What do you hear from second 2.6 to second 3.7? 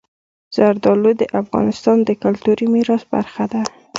میراث برخه ده.